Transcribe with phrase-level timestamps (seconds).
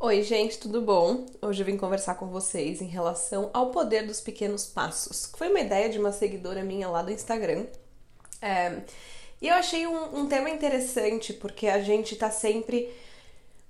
[0.00, 1.26] Oi, gente, tudo bom?
[1.42, 5.48] Hoje eu vim conversar com vocês em relação ao poder dos pequenos passos, que foi
[5.48, 7.66] uma ideia de uma seguidora minha lá do Instagram.
[8.40, 8.82] É,
[9.42, 12.94] e eu achei um, um, tema interessante porque a gente tá sempre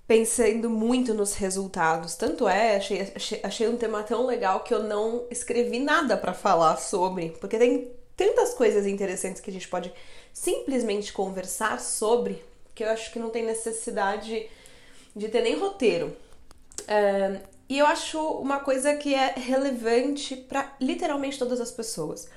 [0.07, 2.15] pensando muito nos resultados.
[2.15, 6.35] Tanto é, achei, achei, achei um tema tão legal que eu não escrevi nada para
[6.35, 9.91] falar sobre, porque tem tantas coisas interessantes que a gente pode
[10.31, 14.47] simplesmente conversar sobre que eu acho que não tem necessidade
[15.15, 16.17] de ter nem roteiro.
[17.69, 22.29] E eu acho uma coisa que é relevante para literalmente todas as pessoas.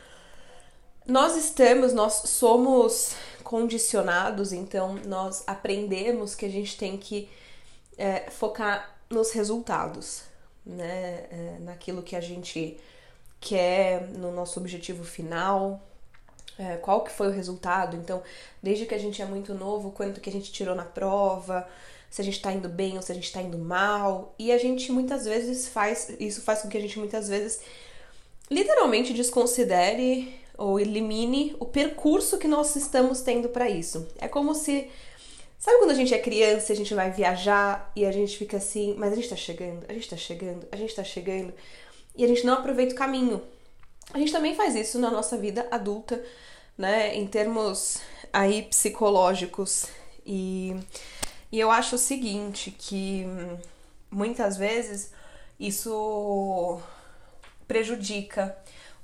[1.07, 7.29] Nós estamos, nós somos condicionados, então nós aprendemos que a gente tem que
[7.97, 10.23] é, focar nos resultados,
[10.65, 11.27] né?
[11.31, 12.77] É, naquilo que a gente
[13.39, 15.81] quer, no nosso objetivo final,
[16.57, 17.95] é, qual que foi o resultado.
[17.95, 18.21] Então,
[18.61, 21.67] desde que a gente é muito novo, quanto que a gente tirou na prova,
[22.11, 24.35] se a gente tá indo bem ou se a gente tá indo mal.
[24.37, 27.61] E a gente muitas vezes faz, isso faz com que a gente muitas vezes
[28.51, 34.07] literalmente desconsidere ou elimine o percurso que nós estamos tendo para isso.
[34.19, 34.89] É como se
[35.61, 38.57] Sabe quando a gente é criança e a gente vai viajar e a gente fica
[38.57, 41.53] assim, mas a gente tá chegando, a gente tá chegando, a gente tá chegando,
[42.15, 43.39] e a gente não aproveita o caminho.
[44.11, 46.19] A gente também faz isso na nossa vida adulta,
[46.75, 47.99] né, em termos
[48.33, 49.85] aí psicológicos.
[50.25, 50.75] E
[51.51, 53.27] e eu acho o seguinte, que
[54.09, 55.11] muitas vezes
[55.59, 56.79] isso
[57.67, 58.55] prejudica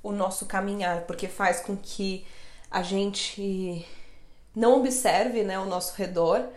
[0.02, 2.26] o nosso caminhar, porque faz com que
[2.70, 3.86] a gente
[4.54, 6.48] não observe né, o nosso redor,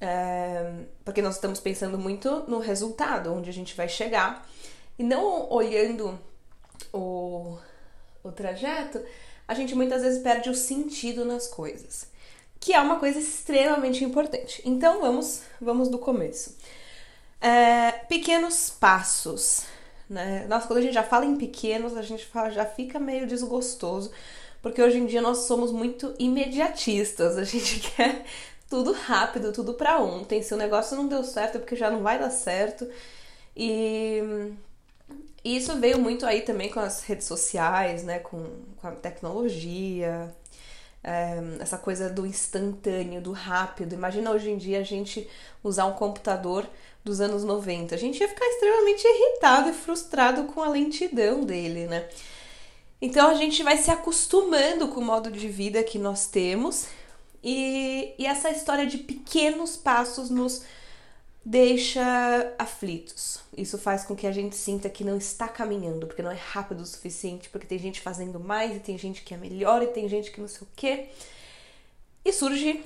[0.00, 4.46] é, porque nós estamos pensando muito no resultado, onde a gente vai chegar,
[4.98, 6.18] e não olhando
[6.92, 7.56] o,
[8.22, 9.02] o trajeto,
[9.48, 12.14] a gente muitas vezes perde o sentido nas coisas
[12.66, 14.60] que é uma coisa extremamente importante.
[14.64, 16.56] Então vamos, vamos do começo.
[17.40, 19.62] É, pequenos passos.
[20.10, 20.44] Né?
[20.48, 24.10] Nossa, quando a gente já fala em pequenos, a gente fala, já fica meio desgostoso,
[24.60, 28.24] porque hoje em dia nós somos muito imediatistas, a gente quer
[28.68, 30.42] tudo rápido, tudo para ontem.
[30.42, 32.90] Se o negócio não deu certo é porque já não vai dar certo.
[33.56, 34.20] E,
[35.44, 38.18] e isso veio muito aí também com as redes sociais, né?
[38.18, 38.44] Com,
[38.80, 40.34] com a tecnologia,
[41.60, 43.94] essa coisa do instantâneo, do rápido.
[43.94, 45.28] Imagina hoje em dia a gente
[45.62, 46.68] usar um computador
[47.04, 47.94] dos anos 90.
[47.94, 52.08] A gente ia ficar extremamente irritado e frustrado com a lentidão dele, né?
[53.00, 56.86] Então a gente vai se acostumando com o modo de vida que nós temos
[57.44, 60.64] e, e essa história de pequenos passos nos
[61.48, 62.02] deixa
[62.58, 63.38] aflitos.
[63.56, 66.80] Isso faz com que a gente sinta que não está caminhando, porque não é rápido
[66.80, 70.08] o suficiente, porque tem gente fazendo mais e tem gente que é melhor e tem
[70.08, 71.06] gente que não sei o quê.
[72.24, 72.82] E surge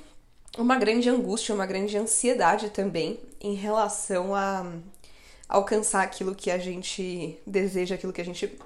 [0.59, 4.71] uma grande angústia, uma grande ansiedade também em relação a
[5.49, 8.59] alcançar aquilo que a gente deseja, aquilo que a gente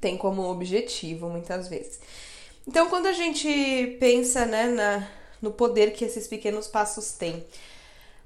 [0.00, 2.00] tem como objetivo muitas vezes.
[2.66, 5.08] Então, quando a gente pensa né, na,
[5.40, 7.44] no poder que esses pequenos passos têm,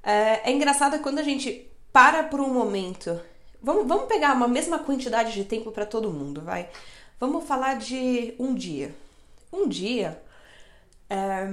[0.02, 3.20] é, é engraçado quando a gente para por um momento.
[3.62, 6.70] Vamos, vamos pegar uma mesma quantidade de tempo para todo mundo, vai?
[7.18, 8.94] Vamos falar de um dia.
[9.52, 10.22] Um dia
[11.10, 11.48] é,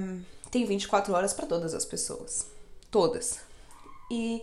[0.50, 2.46] tem 24 horas para todas as pessoas.
[2.90, 3.40] Todas.
[4.10, 4.42] E,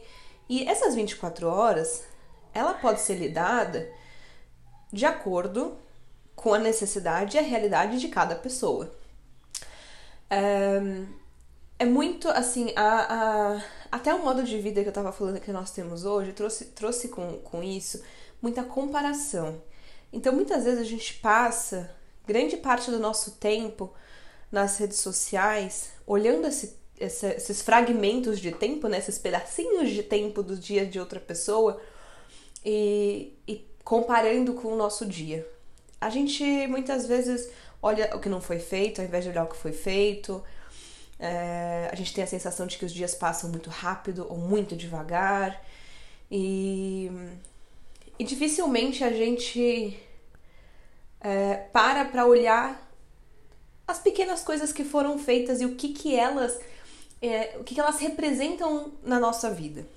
[0.49, 2.03] e essas 24 horas,
[2.53, 3.89] ela pode ser lidada
[4.91, 5.77] de acordo
[6.35, 8.93] com a necessidade e a realidade de cada pessoa.
[10.29, 10.81] É,
[11.79, 15.51] é muito assim, a, a, até o modo de vida que eu tava falando que
[15.51, 18.01] nós temos hoje trouxe, trouxe com, com isso
[18.41, 19.61] muita comparação.
[20.11, 21.89] Então muitas vezes a gente passa
[22.25, 23.91] grande parte do nosso tempo
[24.51, 30.43] nas redes sociais olhando esse, esse, esses fragmentos de tempo, né, esses pedacinhos de tempo
[30.43, 31.81] do dia de outra pessoa
[32.63, 35.47] e, e comparando com o nosso dia.
[35.99, 37.49] A gente muitas vezes
[37.81, 40.43] olha o que não foi feito ao invés de olhar o que foi feito
[41.23, 44.75] é, a gente tem a sensação de que os dias passam muito rápido ou muito
[44.75, 45.63] devagar.
[46.29, 47.09] E,
[48.19, 49.97] e dificilmente a gente
[51.21, 52.91] é, para para olhar
[53.87, 56.59] as pequenas coisas que foram feitas e o que, que elas
[57.21, 59.87] é, o que, que elas representam na nossa vida.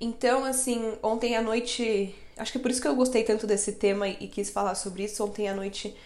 [0.00, 3.72] Então, assim, ontem à noite, acho que é por isso que eu gostei tanto desse
[3.72, 5.24] tema e quis falar sobre isso.
[5.24, 5.96] Ontem à noite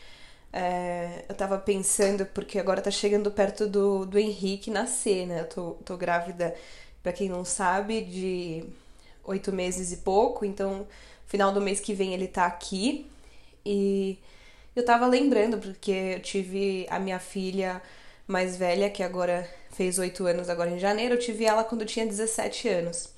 [0.56, 5.40] é, eu tava pensando, porque agora tá chegando perto do, do Henrique nascer, né?
[5.40, 6.54] Eu tô, tô grávida,
[7.02, 8.64] para quem não sabe, de
[9.24, 10.86] oito meses e pouco, então
[11.26, 13.10] final do mês que vem ele tá aqui.
[13.66, 14.16] E
[14.76, 17.82] eu tava lembrando, porque eu tive a minha filha
[18.24, 21.86] mais velha, que agora fez oito anos agora em janeiro, eu tive ela quando eu
[21.88, 23.08] tinha 17 anos.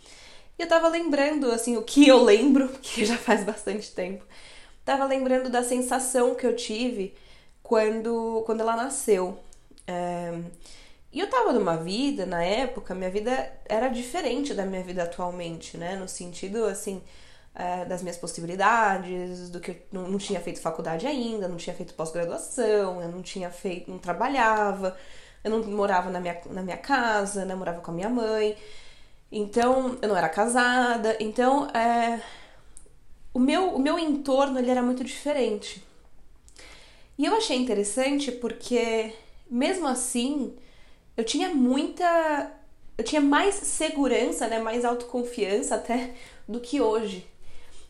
[0.59, 4.25] E eu tava lembrando, assim, o que eu lembro, que já faz bastante tempo.
[4.87, 7.15] Tava lembrando da sensação que eu tive
[7.67, 9.39] quando, quando ela nasceu.
[9.87, 10.41] É...
[11.13, 15.77] E eu tava numa vida, na época, minha vida era diferente da minha vida atualmente,
[15.77, 15.97] né?
[15.97, 17.03] No sentido, assim,
[17.55, 21.75] é, das minhas possibilidades, do que eu não, não tinha feito faculdade ainda, não tinha
[21.75, 24.97] feito pós-graduação, eu não tinha feito, não trabalhava,
[25.43, 27.55] eu não morava na minha, na minha casa, né?
[27.55, 28.57] Morava com a minha mãe.
[29.33, 31.17] Então, eu não era casada.
[31.21, 32.21] Então, é,
[33.33, 35.86] o, meu, o meu entorno ele era muito diferente.
[37.19, 39.13] E eu achei interessante porque,
[39.51, 40.55] mesmo assim,
[41.17, 42.53] eu tinha muita.
[42.99, 46.15] Eu tinha mais segurança, né, mais autoconfiança até
[46.49, 47.27] do que hoje.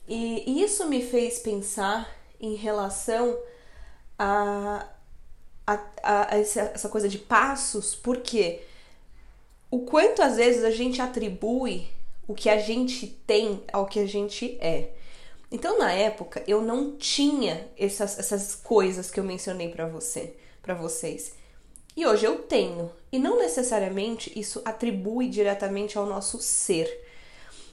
[0.09, 3.37] E, isso me fez pensar em relação
[4.19, 4.87] a,
[5.67, 8.63] a, a essa coisa de passos, porque
[9.71, 11.89] o quanto às vezes a gente atribui
[12.27, 14.91] o que a gente tem ao que a gente é.
[15.57, 20.75] Então, na época, eu não tinha essas, essas coisas que eu mencionei para você, para
[20.75, 21.33] vocês.
[21.97, 22.93] E hoje eu tenho.
[23.11, 27.03] E não necessariamente isso atribui diretamente ao nosso ser.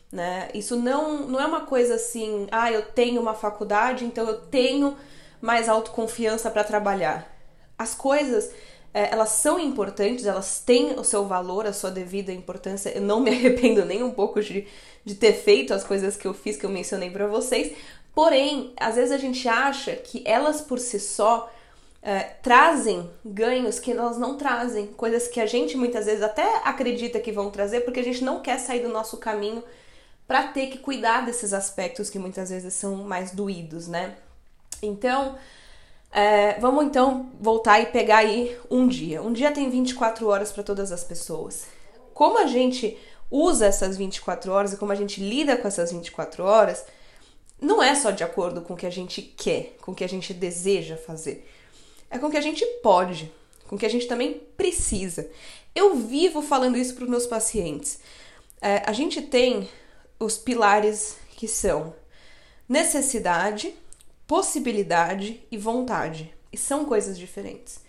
[0.10, 0.50] Né?
[0.54, 4.96] Isso não, não é uma coisa assim, ah, eu tenho uma faculdade, então eu tenho
[5.42, 7.38] mais autoconfiança para trabalhar.
[7.78, 8.50] As coisas
[8.94, 12.90] é, elas são importantes, elas têm o seu valor, a sua devida importância.
[12.90, 14.68] Eu não me arrependo nem um pouco de,
[15.04, 17.76] de ter feito as coisas que eu fiz, que eu mencionei para vocês.
[18.14, 21.52] Porém, às vezes a gente acha que elas por si só
[22.04, 27.20] é, trazem ganhos que elas não trazem, coisas que a gente muitas vezes até acredita
[27.20, 29.64] que vão trazer, porque a gente não quer sair do nosso caminho
[30.28, 34.16] para ter que cuidar desses aspectos que muitas vezes são mais doídos, né?
[34.82, 35.38] Então,
[36.14, 39.22] é, vamos então voltar e pegar aí um dia.
[39.22, 41.66] Um dia tem 24 horas para todas as pessoas.
[42.14, 42.98] Como a gente
[43.32, 46.86] usa essas 24 horas e como a gente lida com essas 24 horas,
[47.60, 50.10] não é só de acordo com o que a gente quer, com o que a
[50.10, 51.50] gente deseja fazer.
[52.12, 53.32] É com o que a gente pode,
[53.68, 55.28] com o que a gente também precisa.
[55.74, 58.00] Eu vivo falando isso para os meus pacientes.
[58.62, 59.68] É, a gente tem
[60.20, 61.96] os pilares que são
[62.70, 63.74] necessidade,
[64.28, 66.34] possibilidade e vontade.
[66.52, 67.82] E são coisas diferentes.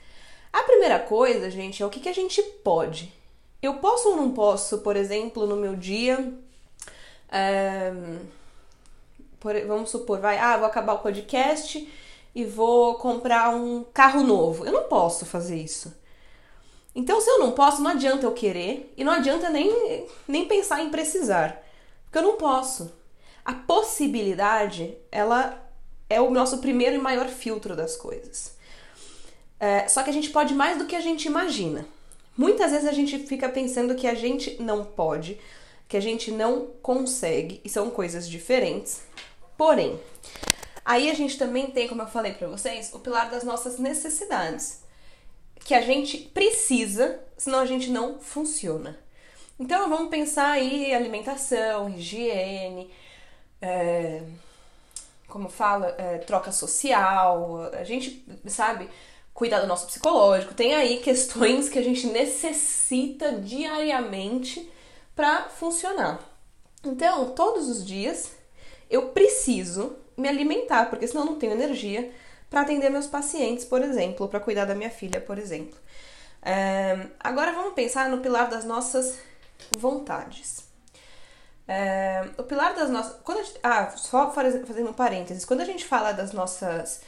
[0.52, 3.12] A primeira coisa, gente, é o que, que a gente pode.
[3.60, 6.32] Eu posso ou não posso, por exemplo, no meu dia.
[7.30, 7.92] É,
[9.40, 11.86] por, vamos supor, vai, ah, vou acabar o podcast
[12.34, 14.64] e vou comprar um carro novo.
[14.64, 15.94] Eu não posso fazer isso.
[16.94, 20.82] Então, se eu não posso, não adianta eu querer e não adianta nem, nem pensar
[20.82, 21.60] em precisar,
[22.04, 22.92] porque eu não posso.
[23.44, 25.63] A possibilidade, ela
[26.14, 28.56] é o nosso primeiro e maior filtro das coisas.
[29.58, 31.86] É, só que a gente pode mais do que a gente imagina.
[32.36, 35.38] Muitas vezes a gente fica pensando que a gente não pode,
[35.88, 39.02] que a gente não consegue, e são coisas diferentes.
[39.56, 39.98] Porém,
[40.84, 44.82] aí a gente também tem, como eu falei para vocês, o pilar das nossas necessidades,
[45.64, 48.98] que a gente precisa, senão a gente não funciona.
[49.58, 52.90] Então vamos pensar aí alimentação, higiene,
[53.62, 54.22] é,
[55.34, 58.88] como fala, é, troca social, a gente, sabe,
[59.32, 60.54] cuidar do nosso psicológico.
[60.54, 64.70] Tem aí questões que a gente necessita diariamente
[65.12, 66.20] para funcionar.
[66.84, 68.30] Então, todos os dias
[68.88, 72.12] eu preciso me alimentar, porque senão eu não tenho energia
[72.48, 75.76] para atender meus pacientes, por exemplo, para cuidar da minha filha, por exemplo.
[76.40, 79.18] É, agora vamos pensar no pilar das nossas
[79.76, 80.63] vontades.
[81.66, 83.16] É, o pilar das nossas.
[83.24, 87.00] Quando gente, ah, só fazendo um parênteses, quando a gente fala das nossas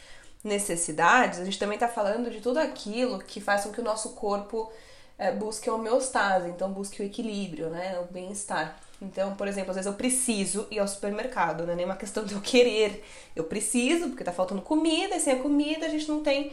[0.42, 4.10] necessidades, a gente também está falando de tudo aquilo que faz com que o nosso
[4.10, 4.70] corpo
[5.18, 8.78] é, busque a homeostase, então busque o equilíbrio, né, o bem-estar.
[9.00, 12.24] Então, por exemplo, às vezes eu preciso ir ao supermercado, não é nem uma questão
[12.24, 13.04] de eu querer.
[13.34, 16.52] Eu preciso, porque está faltando comida, e sem a comida a gente não tem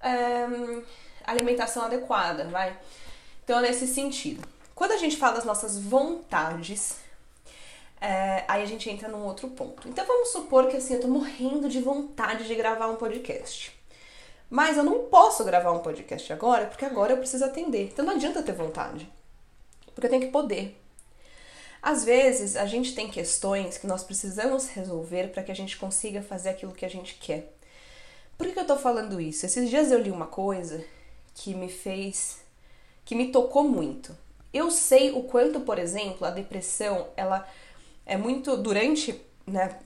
[0.00, 0.82] é,
[1.24, 2.76] alimentação adequada, vai?
[3.44, 4.46] Então, é nesse sentido.
[4.74, 6.96] Quando a gente fala das nossas vontades,
[8.00, 9.88] é, aí a gente entra num outro ponto.
[9.88, 13.76] Então vamos supor que assim, eu tô morrendo de vontade de gravar um podcast.
[14.48, 17.88] Mas eu não posso gravar um podcast agora, porque agora eu preciso atender.
[17.92, 19.10] Então não adianta ter vontade.
[19.94, 20.80] Porque eu tenho que poder.
[21.82, 26.22] Às vezes a gente tem questões que nós precisamos resolver para que a gente consiga
[26.22, 27.52] fazer aquilo que a gente quer.
[28.36, 29.46] Por que eu tô falando isso?
[29.46, 30.84] Esses dias eu li uma coisa
[31.34, 32.38] que me fez.
[33.04, 34.16] que me tocou muito.
[34.52, 37.46] Eu sei o quanto, por exemplo, a depressão, ela
[38.06, 39.76] é muito durante né,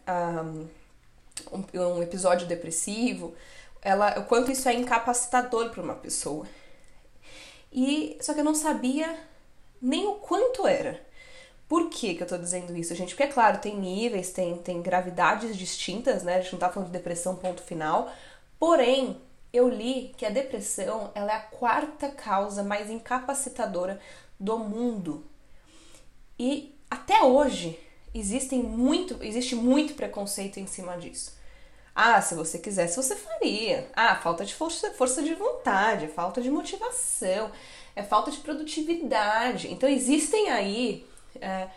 [1.51, 3.35] um, um, episódio depressivo,
[3.81, 6.47] ela, o quanto isso é incapacitador para uma pessoa.
[7.73, 9.19] E só que eu não sabia
[9.81, 11.01] nem o quanto era.
[11.67, 13.11] Por que, que eu tô dizendo isso, gente?
[13.11, 16.35] Porque, é claro, tem níveis, tem, tem gravidades distintas, né?
[16.35, 18.13] A gente não tá falando de depressão ponto final.
[18.59, 19.21] Porém,
[19.53, 24.01] eu li que a depressão ela é a quarta causa mais incapacitadora
[24.39, 25.25] do mundo.
[26.37, 27.79] E até hoje
[28.15, 31.39] existem muito, existe muito preconceito em cima disso.
[31.95, 33.91] Ah, se você quisesse, você faria.
[33.95, 37.51] Ah, falta de força, força de vontade, falta de motivação,
[37.95, 39.71] é falta de produtividade.
[39.73, 41.07] Então existem aí
[41.41, 41.69] é,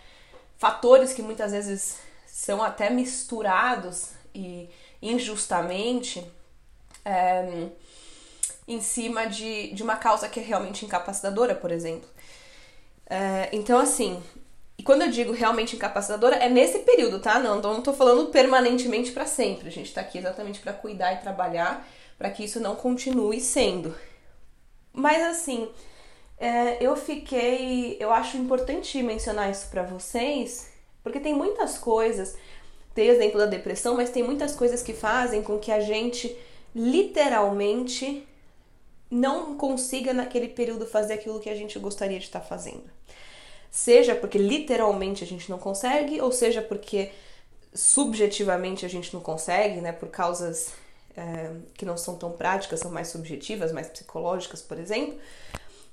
[0.57, 4.69] fatores que muitas vezes são até misturados e
[5.01, 6.25] injustamente
[7.03, 7.67] é,
[8.67, 12.09] em cima de, de uma causa que é realmente incapacitadora, por exemplo.
[13.09, 14.23] É, então, assim,
[14.83, 17.39] e quando eu digo realmente incapacitadora, é nesse período, tá?
[17.39, 19.69] Não, não tô falando permanentemente para sempre.
[19.69, 21.87] A gente tá aqui exatamente para cuidar e trabalhar
[22.17, 23.95] para que isso não continue sendo.
[24.91, 25.69] Mas, assim,
[26.37, 27.95] é, eu fiquei.
[27.97, 30.69] Eu acho importante mencionar isso para vocês,
[31.01, 32.35] porque tem muitas coisas.
[32.93, 36.35] Tem exemplo da depressão, mas tem muitas coisas que fazem com que a gente
[36.75, 38.27] literalmente
[39.09, 42.91] não consiga naquele período fazer aquilo que a gente gostaria de estar fazendo.
[43.73, 47.09] Seja porque literalmente a gente não consegue, ou seja porque
[47.73, 50.71] subjetivamente a gente não consegue, né, por causas
[51.17, 55.17] é, que não são tão práticas, são mais subjetivas, mais psicológicas, por exemplo.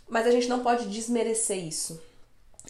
[0.06, 1.98] Mas a gente não pode desmerecer isso.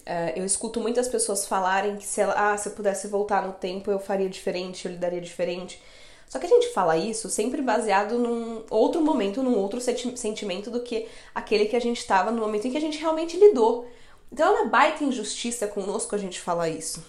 [0.06, 3.52] É, eu escuto muitas pessoas falarem que se, ela, ah, se eu pudesse voltar no
[3.54, 5.82] tempo eu faria diferente, eu lidaria diferente.
[6.28, 10.82] Só que a gente fala isso sempre baseado num outro momento, num outro sentimento do
[10.82, 13.88] que aquele que a gente estava no momento em que a gente realmente lidou.
[14.32, 17.04] Então é uma baita injustiça conosco a gente falar isso.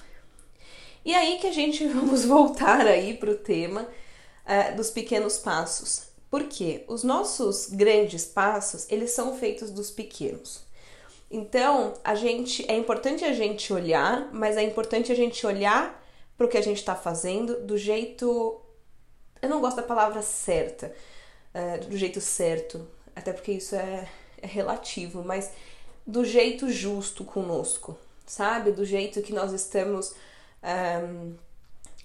[1.03, 3.87] E aí que a gente vamos voltar aí pro tema
[4.45, 6.09] uh, dos pequenos passos.
[6.29, 10.61] Porque os nossos grandes passos, eles são feitos dos pequenos.
[11.29, 16.01] Então, a gente é importante a gente olhar, mas é importante a gente olhar
[16.37, 18.61] para o que a gente está fazendo do jeito.
[19.41, 20.93] Eu não gosto da palavra certa,
[21.53, 24.07] uh, do jeito certo, até porque isso é,
[24.41, 25.51] é relativo, mas
[26.05, 28.71] do jeito justo conosco, sabe?
[28.71, 30.13] Do jeito que nós estamos
[30.63, 31.33] um,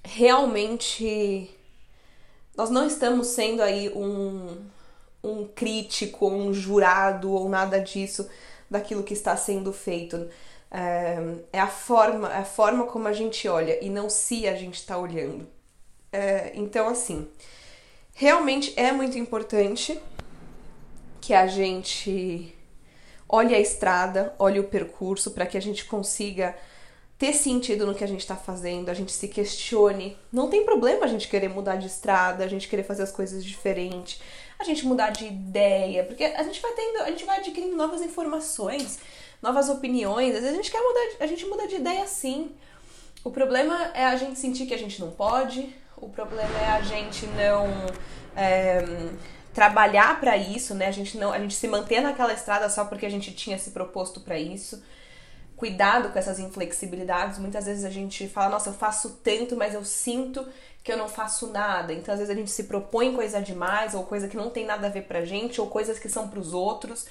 [0.02, 1.50] realmente
[2.56, 4.56] nós não estamos sendo aí um,
[5.22, 8.28] um crítico, um jurado ou nada disso
[8.70, 10.28] daquilo que está sendo feito.
[10.70, 11.18] É,
[11.52, 14.96] a forma, é a forma como a gente olha e não se a gente está
[14.96, 15.46] olhando.
[16.10, 17.28] É, então, assim,
[18.14, 20.00] realmente é muito importante
[21.20, 22.55] que a gente
[23.28, 26.56] olhe a estrada, olhe o percurso para que a gente consiga
[27.18, 30.16] ter sentido no que a gente está fazendo, a gente se questione.
[30.30, 33.44] Não tem problema a gente querer mudar de estrada, a gente querer fazer as coisas
[33.44, 34.20] diferente,
[34.58, 38.02] a gente mudar de ideia, porque a gente vai tendo, a gente vai adquirindo novas
[38.02, 38.98] informações,
[39.42, 40.34] novas opiniões.
[40.34, 42.52] Às vezes a gente quer mudar, a gente muda de ideia sim.
[43.24, 45.74] O problema é a gente sentir que a gente não pode.
[45.96, 47.66] O problema é a gente não
[48.36, 48.84] é,
[49.56, 50.86] trabalhar para isso, né?
[50.86, 53.70] A gente não, a gente se manter naquela estrada só porque a gente tinha se
[53.70, 54.80] proposto para isso
[55.56, 57.38] cuidado com essas inflexibilidades.
[57.38, 60.46] Muitas vezes a gente fala, nossa, eu faço tanto, mas eu sinto
[60.84, 61.92] que eu não faço nada.
[61.92, 64.86] Então, às vezes a gente se propõe coisa demais, ou coisa que não tem nada
[64.86, 67.06] a ver pra gente, ou coisas que são pros outros.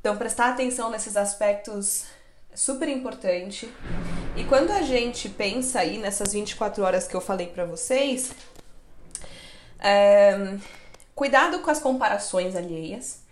[0.00, 2.06] Então, prestar atenção nesses aspectos
[2.50, 3.70] é super importante.
[4.34, 8.32] E quando a gente pensa aí nessas 24 horas que eu falei para vocês,
[9.78, 10.56] é,
[11.18, 13.24] cuidado com as comparações alheias,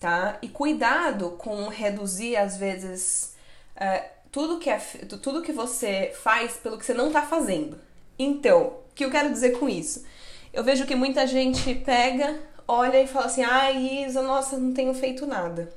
[0.00, 0.38] tá?
[0.42, 3.36] E cuidado com reduzir, às vezes,
[3.76, 4.76] é, tudo, que é,
[5.22, 7.78] tudo que você faz pelo que você não tá fazendo.
[8.18, 10.04] Então, o que eu quero dizer com isso?
[10.52, 14.92] Eu vejo que muita gente pega, olha e fala assim: ah, Isa, nossa, não tenho
[14.92, 15.72] feito nada.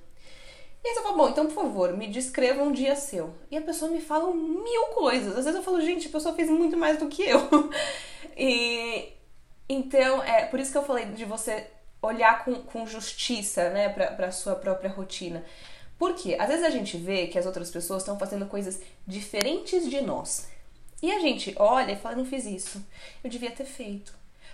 [0.84, 3.36] E aí você fala, bom, então por favor, me descreva um dia seu.
[3.52, 5.38] E a pessoa me fala mil coisas.
[5.38, 7.40] Às vezes eu falo, gente, a pessoa fez muito mais do que eu.
[8.36, 9.14] e
[9.68, 11.68] então, é por isso que eu falei de você
[12.02, 15.44] olhar com, com justiça, né, pra, pra sua própria rotina.
[15.98, 20.02] Porque às vezes a gente vê que as outras pessoas estão fazendo coisas diferentes de
[20.02, 20.48] nós.
[21.02, 22.84] E a gente olha e fala, não fiz isso.
[23.24, 24.14] Eu devia ter feito.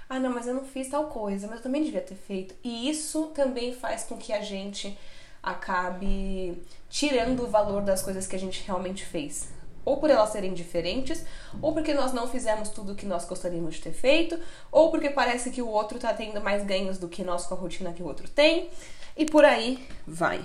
[0.10, 2.54] Ah, não, mas eu não fiz tal coisa, mas eu também devia ter feito.
[2.64, 4.98] E isso também faz com que a gente
[5.42, 9.50] acabe tirando o valor das coisas que a gente realmente fez.
[9.84, 11.24] Ou por elas serem diferentes,
[11.62, 14.40] ou porque nós não fizemos tudo o que nós gostaríamos de ter feito,
[14.72, 17.58] ou porque parece que o outro está tendo mais ganhos do que nós com a
[17.58, 18.70] rotina que o outro tem,
[19.18, 20.44] e por aí vai.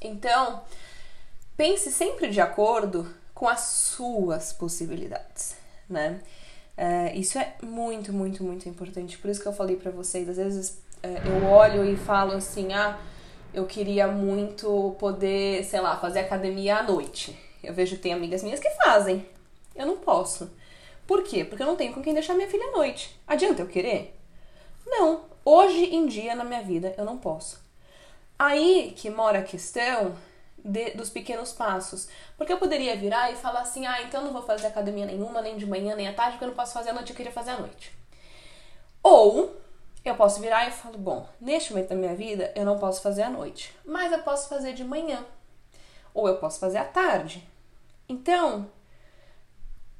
[0.00, 0.62] Então,
[1.56, 5.56] pense sempre de acordo com as suas possibilidades,
[5.88, 6.20] né?
[6.76, 9.16] É, isso é muito, muito, muito importante.
[9.18, 12.72] Por isso que eu falei para vocês, às vezes é, eu olho e falo assim,
[12.72, 12.98] ah,
[13.52, 17.38] eu queria muito poder, sei lá, fazer academia à noite.
[17.66, 19.26] Eu vejo que tem amigas minhas que fazem.
[19.74, 20.50] Eu não posso.
[21.06, 21.44] Por quê?
[21.44, 23.18] Porque eu não tenho com quem deixar minha filha à noite.
[23.26, 24.18] Adianta eu querer?
[24.86, 25.24] Não.
[25.44, 27.62] Hoje em dia na minha vida eu não posso.
[28.38, 30.14] Aí que mora a questão
[30.64, 32.08] de, dos pequenos passos.
[32.36, 35.56] Porque eu poderia virar e falar assim: ah, então não vou fazer academia nenhuma, nem
[35.56, 37.50] de manhã, nem à tarde, porque eu não posso fazer à noite, eu queria fazer
[37.50, 37.92] à noite.
[39.02, 39.54] Ou
[40.04, 43.22] eu posso virar e falo: bom, neste momento da minha vida eu não posso fazer
[43.22, 45.24] à noite, mas eu posso fazer de manhã.
[46.14, 47.46] Ou eu posso fazer à tarde.
[48.08, 48.70] Então,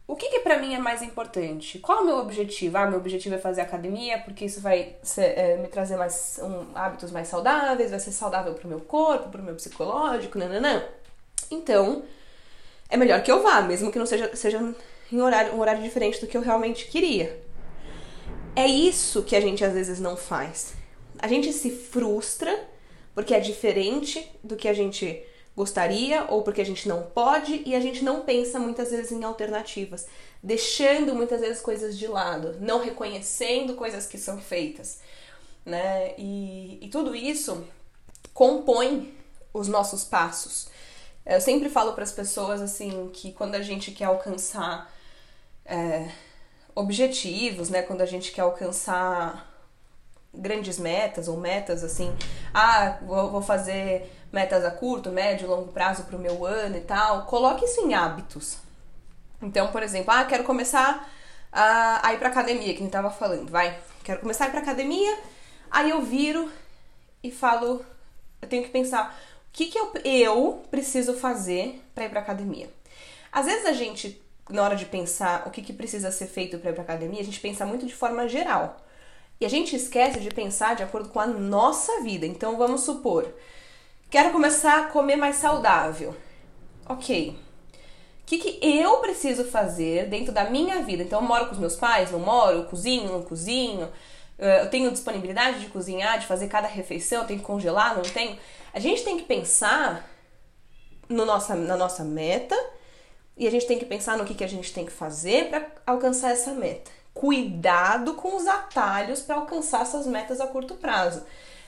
[0.07, 1.79] o que, que para mim é mais importante?
[1.79, 2.77] Qual é o meu objetivo?
[2.77, 6.77] Ah, meu objetivo é fazer academia porque isso vai ser, é, me trazer mais um,
[6.77, 10.85] hábitos mais saudáveis, vai ser saudável pro meu corpo, pro meu psicológico, nananã.
[11.51, 12.03] Então,
[12.91, 14.61] é melhor que eu vá, mesmo que não seja, seja
[15.11, 17.43] em horário, um horário diferente do que eu realmente queria.
[18.55, 20.75] É isso que a gente às vezes não faz.
[21.19, 22.69] A gente se frustra
[23.15, 25.25] porque é diferente do que a gente
[25.57, 29.23] gostaria ou porque a gente não pode e a gente não pensa muitas vezes em
[29.23, 30.07] alternativas,
[30.43, 35.01] deixando muitas vezes coisas de lado, não reconhecendo coisas que são feitas,
[35.65, 36.15] né?
[36.19, 37.67] E, e tudo isso
[38.33, 39.15] compõe
[39.53, 40.69] os nossos passos.
[41.25, 44.93] Eu sempre falo para as pessoas assim que quando a gente quer alcançar
[45.65, 46.11] é,
[46.75, 47.83] objetivos, né?
[47.83, 49.54] Quando a gente quer alcançar
[50.37, 52.15] grandes metas ou metas assim,
[52.53, 57.27] ah, vou, fazer metas a curto, médio, longo prazo para o meu ano e tal,
[57.27, 58.59] coloque isso em hábitos.
[59.41, 61.09] Então, por exemplo, ah, quero começar
[61.53, 64.61] a, ir para academia, que a gente tava falando, vai, quero começar a ir para
[64.61, 65.17] academia,
[65.71, 66.51] aí eu viro
[67.23, 67.85] e falo,
[68.43, 72.69] eu tenho que pensar o que, que eu, eu preciso fazer para ir para academia.
[73.31, 76.71] Às vezes a gente, na hora de pensar o que, que precisa ser feito para
[76.71, 78.84] ir para academia, a gente pensa muito de forma geral.
[79.41, 82.25] E a gente esquece de pensar de acordo com a nossa vida.
[82.27, 83.33] Então vamos supor,
[84.15, 86.15] Quero começar a comer mais saudável.
[86.89, 87.37] Ok.
[88.23, 91.03] O que, que eu preciso fazer dentro da minha vida?
[91.03, 92.13] Então, eu moro com os meus pais?
[92.13, 92.59] Não moro?
[92.59, 93.11] Eu cozinho?
[93.11, 93.91] Não cozinho?
[94.39, 97.23] Eh, eu tenho disponibilidade de cozinhar, de fazer cada refeição?
[97.23, 97.97] Eu tenho que congelar?
[97.97, 98.39] Não tenho?
[98.73, 100.09] A gente tem que pensar
[101.09, 102.57] no nossa, na nossa meta
[103.37, 105.67] e a gente tem que pensar no que, que a gente tem que fazer para
[105.85, 106.93] alcançar essa meta.
[107.15, 111.23] Cuidado com os atalhos para alcançar essas metas a curto prazo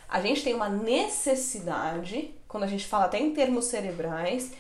[0.09, 4.53] a gente tem uma necessidade, quando a gente fala até em termos cerebrais,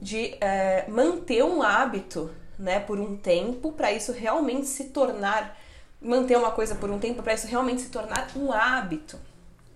[0.00, 5.56] de é, manter um hábito né, por um tempo para isso realmente se tornar
[6.00, 9.18] manter uma coisa por um tempo para isso realmente se tornar um hábito.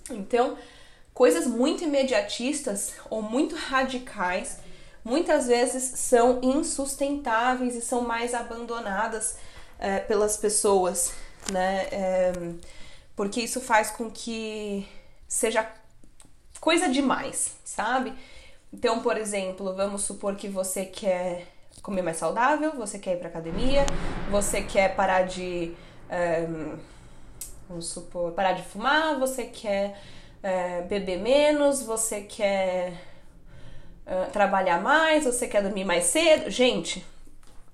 [0.08, 0.56] Então,
[1.12, 4.58] coisas muito imediatistas ou muito radicais
[5.04, 9.36] muitas vezes são insustentáveis e são mais abandonadas
[9.82, 11.12] é, pelas pessoas,
[11.50, 11.88] né?
[11.90, 12.32] É,
[13.16, 14.88] porque isso faz com que
[15.26, 15.68] seja
[16.60, 18.14] coisa demais, sabe?
[18.72, 21.48] Então, por exemplo, vamos supor que você quer
[21.82, 23.84] comer mais saudável, você quer ir pra academia,
[24.30, 25.74] você quer parar de.
[26.48, 26.78] Um,
[27.68, 30.00] vamos supor, parar de fumar, você quer
[30.88, 32.92] beber menos, você quer
[34.06, 36.50] uh, trabalhar mais, você quer dormir mais cedo.
[36.50, 37.04] Gente,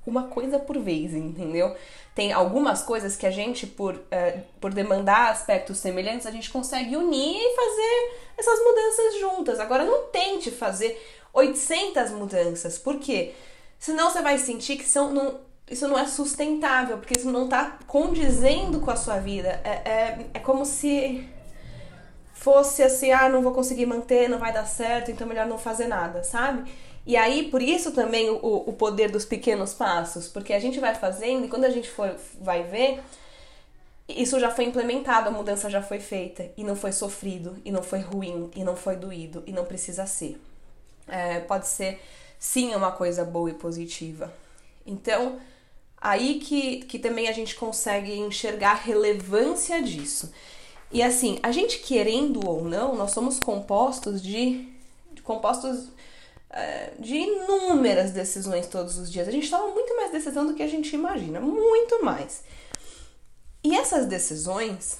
[0.08, 1.74] uma coisa por vez, entendeu?
[2.18, 6.96] tem algumas coisas que a gente, por, uh, por demandar aspectos semelhantes, a gente consegue
[6.96, 9.60] unir e fazer essas mudanças juntas.
[9.60, 11.00] Agora, não tente fazer
[11.32, 13.34] 800 mudanças, por quê?
[13.78, 15.38] Senão você vai sentir que são, não,
[15.70, 19.60] isso não é sustentável, porque isso não está condizendo com a sua vida.
[19.62, 21.24] É, é, é como se
[22.32, 25.86] fosse assim: ah, não vou conseguir manter, não vai dar certo, então melhor não fazer
[25.86, 26.68] nada, sabe?
[27.06, 30.94] E aí, por isso também o, o poder dos pequenos passos, porque a gente vai
[30.94, 33.00] fazendo e quando a gente for, vai ver,
[34.08, 37.82] isso já foi implementado, a mudança já foi feita, e não foi sofrido, e não
[37.82, 40.40] foi ruim, e não foi doído, e não precisa ser.
[41.06, 42.00] É, pode ser
[42.38, 44.32] sim uma coisa boa e positiva.
[44.86, 45.38] Então,
[46.00, 50.32] aí que, que também a gente consegue enxergar a relevância disso.
[50.90, 54.68] E assim, a gente querendo ou não, nós somos compostos de,
[55.12, 55.88] de compostos
[56.98, 59.28] de inúmeras decisões todos os dias.
[59.28, 62.42] A gente toma muito mais decisão do que a gente imagina, muito mais.
[63.62, 64.98] E essas decisões,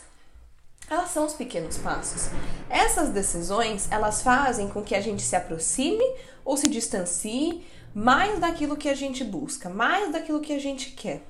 [0.90, 2.28] elas são os pequenos passos.
[2.68, 6.04] Essas decisões, elas fazem com que a gente se aproxime
[6.44, 11.22] ou se distancie mais daquilo que a gente busca, mais daquilo que a gente quer.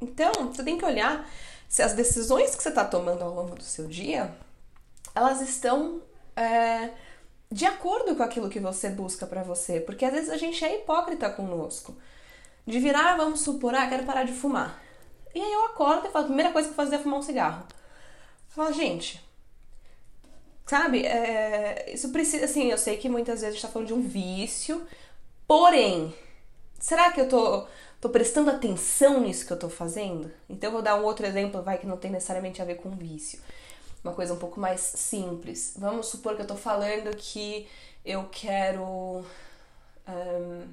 [0.00, 1.28] Então, você tem que olhar
[1.68, 4.34] se as decisões que você está tomando ao longo do seu dia,
[5.14, 6.02] elas estão
[6.34, 6.90] é,
[7.50, 10.76] de acordo com aquilo que você busca para você, porque às vezes a gente é
[10.76, 11.96] hipócrita conosco.
[12.66, 14.80] De virar, vamos supor, ah, quero parar de fumar.
[15.34, 17.22] E aí eu acordo e falo, a primeira coisa que eu fazer é fumar um
[17.22, 17.64] cigarro.
[17.68, 19.20] Eu falo, gente,
[20.66, 23.94] sabe, é, isso precisa, assim, eu sei que muitas vezes a gente tá falando de
[23.94, 24.86] um vício,
[25.48, 26.14] porém,
[26.78, 27.66] será que eu tô,
[28.00, 30.30] tô prestando atenção nisso que eu tô fazendo?
[30.48, 32.90] Então eu vou dar um outro exemplo, vai que não tem necessariamente a ver com
[32.90, 33.40] vício.
[34.02, 35.74] Uma coisa um pouco mais simples.
[35.76, 37.68] Vamos supor que eu tô falando que
[38.04, 39.24] eu quero
[40.08, 40.68] um,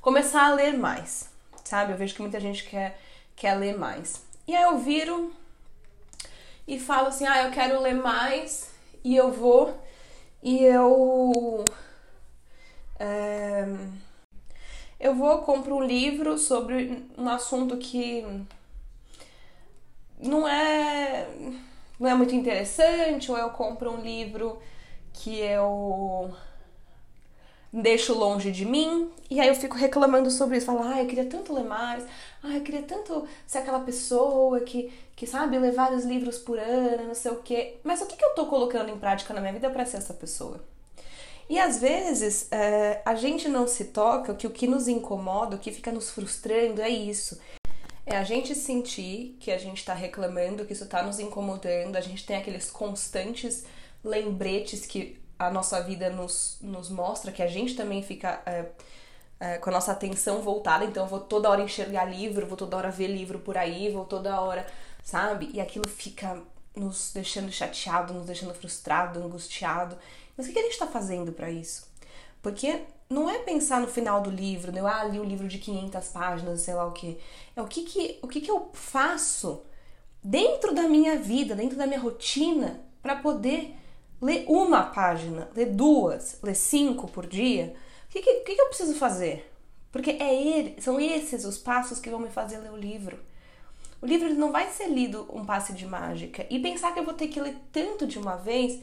[0.00, 1.30] começar a ler mais,
[1.64, 1.92] sabe?
[1.92, 2.98] Eu vejo que muita gente quer,
[3.36, 4.22] quer ler mais.
[4.46, 5.32] E aí eu viro
[6.66, 8.70] e falo assim: ah, eu quero ler mais,
[9.04, 9.78] e eu vou
[10.44, 11.64] e eu.
[12.98, 13.64] É,
[15.00, 18.24] eu vou, compro um livro sobre um assunto que
[20.18, 20.73] não é,
[22.04, 24.58] não é muito interessante, ou eu compro um livro
[25.12, 26.30] que eu
[27.72, 31.24] deixo longe de mim, e aí eu fico reclamando sobre isso, falo, ah, eu queria
[31.24, 32.04] tanto ler mais,
[32.42, 37.08] ah, eu queria tanto ser aquela pessoa que, que sabe ler vários livros por ano,
[37.08, 37.78] não sei o quê.
[37.82, 40.14] Mas o que, que eu tô colocando em prática na minha vida para ser essa
[40.14, 40.60] pessoa?
[41.48, 45.58] E às vezes é, a gente não se toca que o que nos incomoda, o
[45.58, 47.40] que fica nos frustrando é isso.
[48.06, 52.00] É a gente sentir que a gente está reclamando, que isso está nos incomodando, a
[52.00, 53.64] gente tem aqueles constantes
[54.02, 58.66] lembretes que a nossa vida nos, nos mostra, que a gente também fica é,
[59.40, 62.76] é, com a nossa atenção voltada, então eu vou toda hora enxergar livro, vou toda
[62.76, 64.66] hora ver livro por aí, vou toda hora,
[65.02, 65.50] sabe?
[65.52, 66.42] E aquilo fica
[66.76, 69.96] nos deixando chateado, nos deixando frustrado, angustiado.
[70.36, 71.86] Mas o que a gente está fazendo para isso?
[72.44, 74.82] Porque não é pensar no final do livro, né?
[74.84, 77.18] Ah, li o um livro de 500 páginas, sei lá o que.
[77.56, 79.62] É o que que, o que, que eu faço
[80.22, 83.74] dentro da minha vida, dentro da minha rotina, para poder
[84.20, 87.74] ler uma página, ler duas, ler cinco por dia,
[88.08, 89.50] o que, que, que eu preciso fazer?
[89.90, 93.18] Porque é ele, são esses os passos que vão me fazer ler o livro.
[94.02, 96.46] O livro não vai ser lido um passe de mágica.
[96.50, 98.82] E pensar que eu vou ter que ler tanto de uma vez,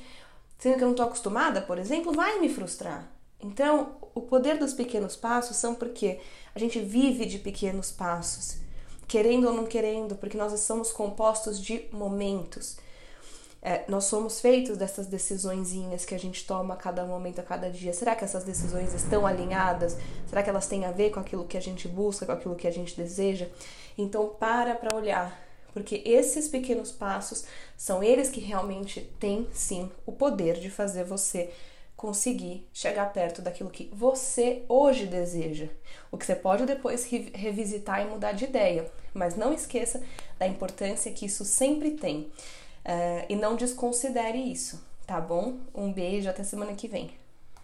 [0.58, 3.21] sendo que eu não estou acostumada, por exemplo, vai me frustrar.
[3.44, 6.20] Então, o poder dos pequenos passos são porque
[6.54, 8.58] a gente vive de pequenos passos,
[9.08, 12.78] querendo ou não querendo, porque nós somos compostos de momentos.
[13.64, 17.70] É, nós somos feitos dessas decisõezinhas que a gente toma a cada momento, a cada
[17.70, 17.94] dia.
[17.94, 19.98] Será que essas decisões estão alinhadas?
[20.28, 22.68] Será que elas têm a ver com aquilo que a gente busca, com aquilo que
[22.68, 23.48] a gente deseja?
[23.96, 25.40] Então, para para olhar,
[25.74, 27.46] porque esses pequenos passos
[27.78, 31.52] são eles que realmente têm sim o poder de fazer você
[32.02, 35.68] conseguir chegar perto daquilo que você hoje deseja.
[36.12, 40.02] O que você pode depois revisitar e mudar de ideia, mas não esqueça
[40.40, 42.22] da importância que isso sempre tem.
[42.84, 45.60] Uh, e não desconsidere isso, tá bom?
[45.76, 47.12] Um beijo, até semana que vem.